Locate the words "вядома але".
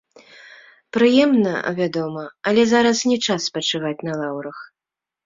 1.79-2.61